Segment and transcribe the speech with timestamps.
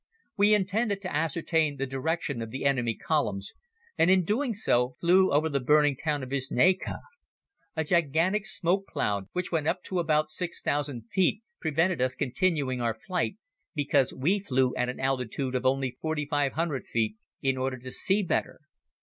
[0.35, 3.53] We intended to ascertain the direction of the enemy columns,
[3.99, 6.79] and in doing so flew over the burning town of Wicznice.
[7.75, 12.95] A gigantic smoke cloud, which went up to about 6,000 feet, prevented us continuing our
[12.95, 13.37] flight
[13.75, 18.61] because we flew at an altitude of only 4,500 feet in order to see better.